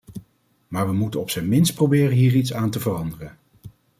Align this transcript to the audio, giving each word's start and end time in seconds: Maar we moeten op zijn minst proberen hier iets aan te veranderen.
Maar 0.67 0.85
we 0.87 0.93
moeten 0.93 1.19
op 1.19 1.29
zijn 1.29 1.47
minst 1.47 1.73
proberen 1.75 2.15
hier 2.15 2.35
iets 2.35 2.53
aan 2.53 2.69
te 2.69 2.79
veranderen. 2.79 3.37